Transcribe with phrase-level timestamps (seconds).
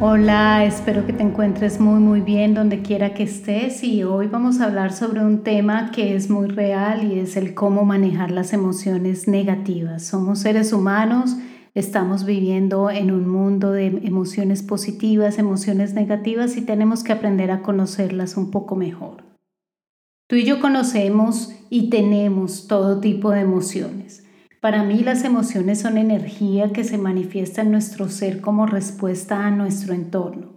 [0.00, 4.60] Hola, espero que te encuentres muy muy bien donde quiera que estés y hoy vamos
[4.60, 8.52] a hablar sobre un tema que es muy real y es el cómo manejar las
[8.52, 10.04] emociones negativas.
[10.04, 11.36] Somos seres humanos,
[11.74, 17.62] estamos viviendo en un mundo de emociones positivas, emociones negativas y tenemos que aprender a
[17.62, 19.24] conocerlas un poco mejor.
[20.28, 24.27] Tú y yo conocemos y tenemos todo tipo de emociones.
[24.60, 29.52] Para mí las emociones son energía que se manifiesta en nuestro ser como respuesta a
[29.52, 30.48] nuestro entorno.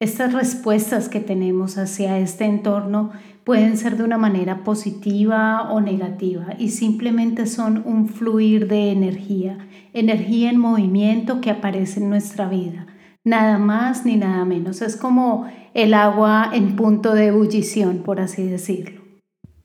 [0.00, 3.10] Estas respuestas que tenemos hacia este entorno
[3.44, 9.58] pueden ser de una manera positiva o negativa y simplemente son un fluir de energía,
[9.92, 12.86] energía en movimiento que aparece en nuestra vida.
[13.24, 14.80] Nada más ni nada menos.
[14.80, 19.03] Es como el agua en punto de ebullición, por así decirlo.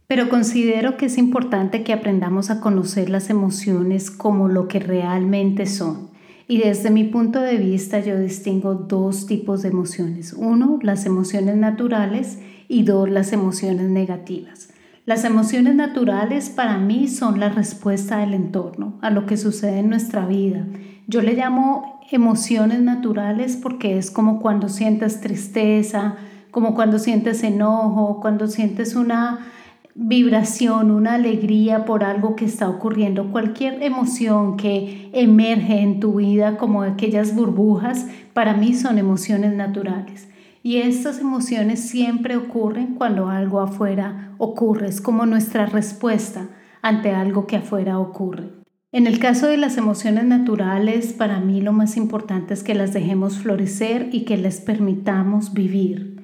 [0.10, 5.68] Pero considero que es importante que aprendamos a conocer las emociones como lo que realmente
[5.68, 6.10] son.
[6.48, 10.34] Y desde mi punto de vista yo distingo dos tipos de emociones.
[10.34, 14.70] Uno, las emociones naturales y dos, las emociones negativas.
[15.06, 19.90] Las emociones naturales para mí son la respuesta del entorno a lo que sucede en
[19.90, 20.66] nuestra vida.
[21.06, 26.16] Yo le llamo emociones naturales porque es como cuando sientes tristeza,
[26.50, 29.52] como cuando sientes enojo, cuando sientes una
[29.96, 36.58] vibración, una alegría por algo que está ocurriendo, cualquier emoción que emerge en tu vida
[36.58, 40.30] como aquellas burbujas, para mí son emociones naturales.
[40.62, 46.50] Y estas emociones siempre ocurren cuando algo afuera ocurre, es como nuestra respuesta
[46.82, 48.60] ante algo que afuera ocurre.
[48.92, 52.92] En el caso de las emociones naturales, para mí lo más importante es que las
[52.92, 56.19] dejemos florecer y que les permitamos vivir.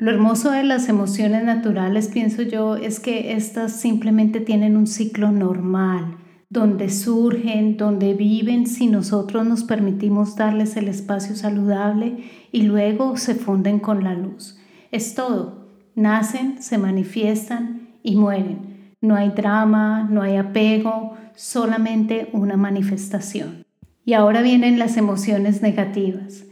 [0.00, 5.32] Lo hermoso de las emociones naturales, pienso yo, es que estas simplemente tienen un ciclo
[5.32, 12.18] normal, donde surgen, donde viven si nosotros nos permitimos darles el espacio saludable
[12.52, 14.56] y luego se funden con la luz.
[14.92, 15.66] Es todo.
[15.96, 18.94] Nacen, se manifiestan y mueren.
[19.00, 23.64] No hay drama, no hay apego, solamente una manifestación.
[24.04, 26.44] Y ahora vienen las emociones negativas.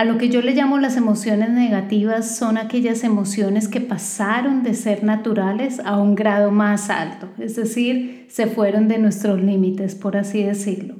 [0.00, 4.72] A lo que yo le llamo las emociones negativas son aquellas emociones que pasaron de
[4.72, 10.16] ser naturales a un grado más alto, es decir, se fueron de nuestros límites, por
[10.16, 10.94] así decirlo.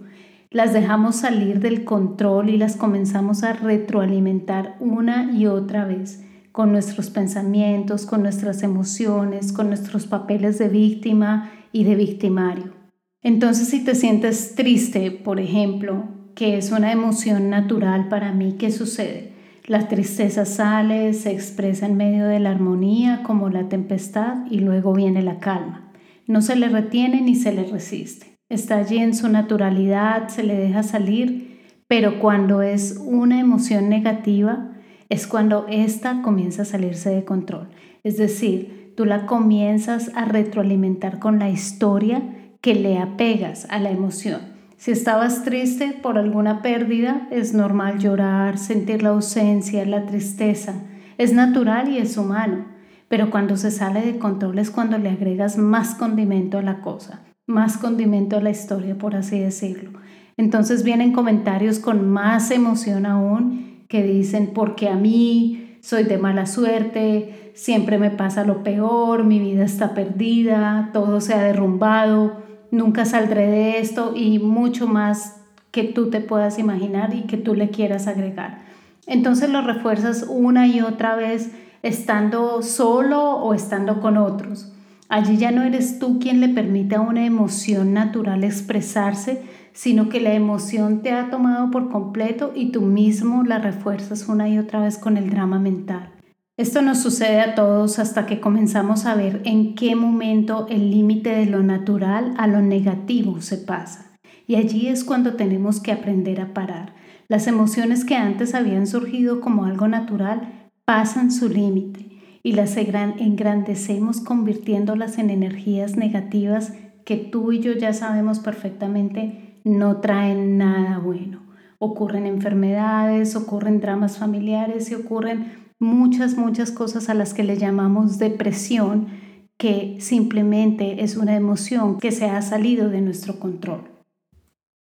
[0.50, 6.22] Las dejamos salir del control y las comenzamos a retroalimentar una y otra vez
[6.52, 12.74] con nuestros pensamientos, con nuestras emociones, con nuestros papeles de víctima y de victimario.
[13.22, 18.70] Entonces, si te sientes triste, por ejemplo, que es una emoción natural para mí que
[18.70, 19.32] sucede.
[19.66, 24.94] La tristeza sale, se expresa en medio de la armonía como la tempestad y luego
[24.94, 25.92] viene la calma.
[26.26, 28.38] No se le retiene ni se le resiste.
[28.48, 34.78] Está allí en su naturalidad, se le deja salir, pero cuando es una emoción negativa
[35.10, 37.68] es cuando ésta comienza a salirse de control.
[38.02, 42.22] Es decir, tú la comienzas a retroalimentar con la historia
[42.62, 44.49] que le apegas a la emoción.
[44.80, 50.72] Si estabas triste por alguna pérdida, es normal llorar, sentir la ausencia, la tristeza.
[51.18, 52.64] Es natural y es humano.
[53.06, 57.20] Pero cuando se sale de control es cuando le agregas más condimento a la cosa,
[57.46, 60.00] más condimento a la historia, por así decirlo.
[60.38, 66.46] Entonces vienen comentarios con más emoción aún que dicen, porque a mí soy de mala
[66.46, 73.04] suerte, siempre me pasa lo peor, mi vida está perdida, todo se ha derrumbado nunca
[73.04, 77.70] saldré de esto y mucho más que tú te puedas imaginar y que tú le
[77.70, 78.62] quieras agregar.
[79.06, 81.50] Entonces lo refuerzas una y otra vez
[81.82, 84.72] estando solo o estando con otros.
[85.08, 89.42] Allí ya no eres tú quien le permite a una emoción natural expresarse,
[89.72, 94.48] sino que la emoción te ha tomado por completo y tú mismo la refuerzas una
[94.48, 96.10] y otra vez con el drama mental.
[96.60, 101.30] Esto nos sucede a todos hasta que comenzamos a ver en qué momento el límite
[101.30, 104.10] de lo natural a lo negativo se pasa.
[104.46, 106.92] Y allí es cuando tenemos que aprender a parar.
[107.28, 112.10] Las emociones que antes habían surgido como algo natural pasan su límite
[112.42, 116.74] y las engrandecemos convirtiéndolas en energías negativas
[117.06, 121.40] que tú y yo ya sabemos perfectamente no traen nada bueno.
[121.78, 128.18] Ocurren enfermedades, ocurren dramas familiares y ocurren muchas, muchas cosas a las que le llamamos
[128.18, 129.08] depresión
[129.56, 133.90] que simplemente es una emoción que se ha salido de nuestro control.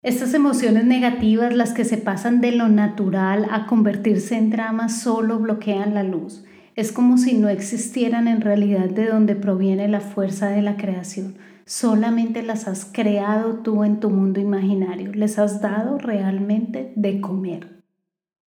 [0.02, 5.40] Estas emociones negativas, las que se pasan de lo natural a convertirse en drama, solo
[5.40, 6.44] bloquean la luz.
[6.76, 11.38] Es como si no existieran en realidad de donde proviene la fuerza de la creación.
[11.66, 15.12] Solamente las has creado tú en tu mundo imaginario.
[15.14, 17.85] Les has dado realmente de comer.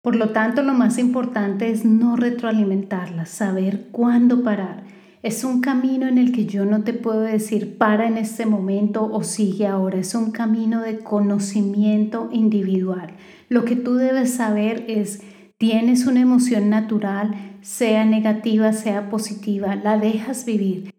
[0.08, 4.86] Por lo tanto, lo más importante es no retroalimentarlas, saber cuándo parar
[5.22, 9.04] es un camino en el que yo no te puedo decir para en este momento
[9.04, 9.98] o sigue ahora.
[10.00, 13.16] Es un camino de conocimiento individual.
[13.50, 15.24] Lo que tú debes saber es,
[15.58, 20.97] tienes una emoción natural, sea negativa, sea positiva, la dejas vivir.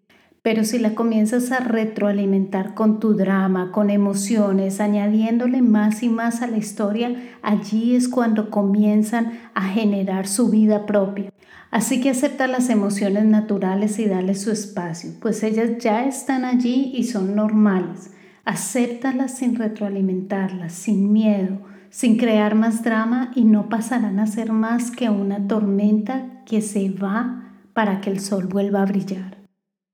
[0.48, 6.40] Pero si la comienzas a retroalimentar con tu drama, con emociones, añadiéndole más y más
[6.40, 11.30] a la historia, allí es cuando comienzan a generar su vida propia.
[11.70, 16.92] Así que acepta las emociones naturales y dale su espacio, pues ellas ya están allí
[16.94, 18.12] y son normales.
[18.46, 21.58] Acéptalas sin retroalimentarlas, sin miedo,
[21.90, 26.88] sin crear más drama y no pasarán a ser más que una tormenta que se
[26.88, 29.37] va para que el sol vuelva a brillar.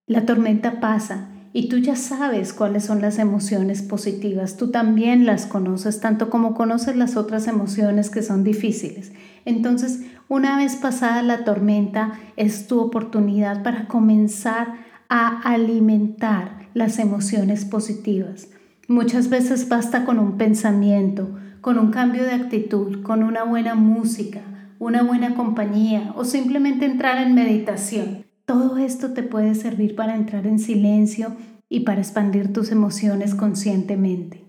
[0.07, 5.47] La tormenta pasa y tú ya sabes cuáles son las emociones positivas, tú también las
[5.47, 9.15] conoces tanto como conoces las otras emociones que son difíciles.
[9.47, 14.75] Entonces, una vez pasada la tormenta, es tu oportunidad para comenzar
[15.09, 18.49] a alimentar las emociones positivas.
[18.89, 24.43] Muchas veces basta con un pensamiento, con un cambio de actitud, con una buena música,
[24.79, 28.24] una buena compañía o simplemente entrar en meditación.
[28.47, 31.35] Todo esto te puede servir para entrar en silencio
[31.71, 34.45] y para expandir tus emociones conscientemente.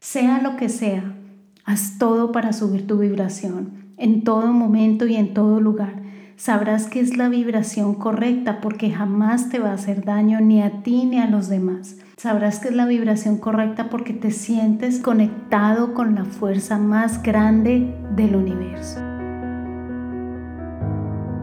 [0.00, 1.16] Sea lo que sea,
[1.64, 6.02] haz todo para subir tu vibración en todo momento y en todo lugar.
[6.36, 10.82] Sabrás que es la vibración correcta porque jamás te va a hacer daño ni a
[10.82, 11.96] ti ni a los demás.
[12.16, 17.92] Sabrás que es la vibración correcta porque te sientes conectado con la fuerza más grande
[18.14, 19.07] del universo.